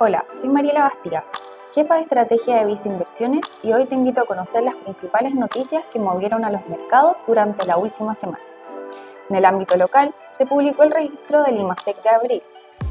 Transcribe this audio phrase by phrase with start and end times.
[0.00, 1.24] Hola, soy Mariela Bastías,
[1.74, 5.82] jefa de estrategia de Visa Inversiones y hoy te invito a conocer las principales noticias
[5.92, 8.44] que movieron a los mercados durante la última semana.
[9.28, 12.42] En el ámbito local, se publicó el registro del IMASEC de abril,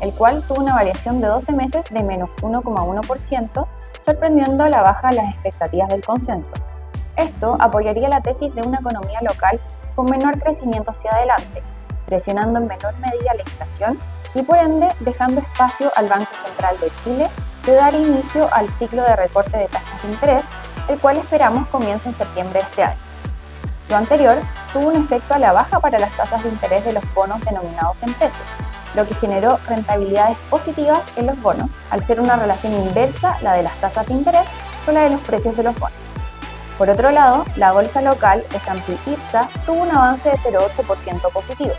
[0.02, 3.68] el cual tuvo una variación de 12 meses de menos 1,1%,
[4.02, 6.58] sorprendiendo a la baja las expectativas del consenso.
[7.16, 9.62] Esto apoyaría la tesis de una economía local
[9.96, 11.64] con menor crecimiento hacia adelante,
[12.06, 13.98] presionando en menor medida la inflación
[14.38, 17.30] y por ende dejando espacio al Banco Central de Chile
[17.66, 20.44] de dar inicio al ciclo de recorte de tasas de interés,
[20.88, 23.00] el cual esperamos comience en septiembre de este año.
[23.90, 24.38] Lo anterior
[24.72, 28.04] tuvo un efecto a la baja para las tasas de interés de los bonos denominados
[28.04, 28.42] en pesos,
[28.96, 33.64] lo que generó rentabilidades positivas en los bonos, al ser una relación inversa la de
[33.64, 34.48] las tasas de interés
[34.86, 35.98] con la de los precios de los bonos.
[36.78, 41.74] Por otro lado, la bolsa local S&P IPSA tuvo un avance de 0,8% positivo,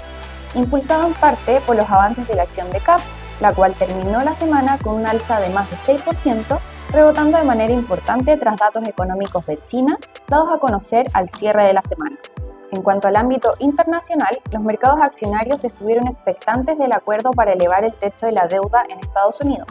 [0.55, 3.01] impulsado en parte por los avances de la acción de CAP,
[3.41, 6.59] la cual terminó la semana con un alza de más de 6%,
[6.91, 11.73] rebotando de manera importante tras datos económicos de China dados a conocer al cierre de
[11.73, 12.17] la semana.
[12.71, 17.95] En cuanto al ámbito internacional, los mercados accionarios estuvieron expectantes del acuerdo para elevar el
[17.95, 19.67] techo de la deuda en Estados Unidos,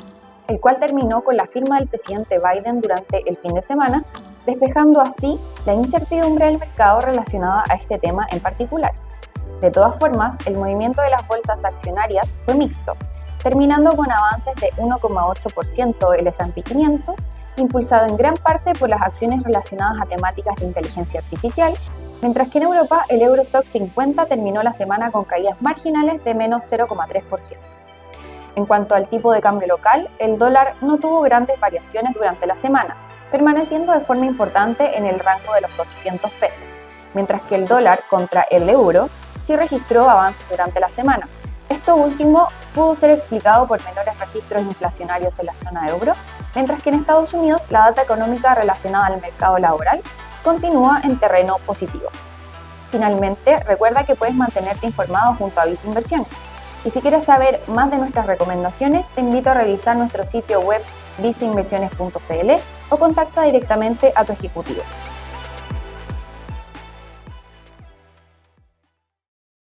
[0.47, 4.03] el cual terminó con la firma del presidente Biden durante el fin de semana,
[4.47, 8.91] despejando así la incertidumbre del mercado relacionada a este tema en particular.
[9.61, 12.95] De todas formas, el movimiento de las bolsas accionarias fue mixto,
[13.41, 17.15] terminando con avances de 1,8% el S&P 500,
[17.57, 21.73] impulsado en gran parte por las acciones relacionadas a temáticas de inteligencia artificial,
[22.21, 26.65] mientras que en Europa el Eurostock 50 terminó la semana con caídas marginales de menos
[26.69, 27.57] 0,3%.
[28.55, 32.55] En cuanto al tipo de cambio local, el dólar no tuvo grandes variaciones durante la
[32.55, 32.95] semana,
[33.31, 36.63] permaneciendo de forma importante en el rango de los 800 pesos,
[37.15, 39.09] mientras que el dólar contra el euro
[39.47, 41.27] sí registró avances durante la semana.
[41.69, 46.11] Esto último pudo ser explicado por menores registros inflacionarios en la zona euro,
[46.53, 50.01] mientras que en Estados Unidos la data económica relacionada al mercado laboral
[50.43, 52.09] continúa en terreno positivo.
[52.91, 56.27] Finalmente, recuerda que puedes mantenerte informado junto a Visa Inversiones.
[56.83, 60.81] Y si quieres saber más de nuestras recomendaciones, te invito a revisar nuestro sitio web
[61.19, 62.51] visainversiones.cl
[62.89, 64.83] o contacta directamente a tu ejecutivo.